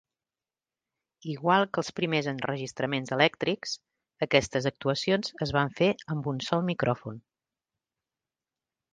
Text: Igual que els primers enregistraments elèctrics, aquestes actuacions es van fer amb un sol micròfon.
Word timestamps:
Igual 1.31 1.65
que 1.73 1.81
els 1.81 1.91
primers 1.99 2.29
enregistraments 2.31 3.11
elèctrics, 3.17 3.75
aquestes 4.27 4.67
actuacions 4.69 5.35
es 5.47 5.53
van 5.57 5.71
fer 5.81 5.91
amb 6.15 6.31
un 6.33 6.41
sol 6.47 6.65
micròfon. 6.71 7.21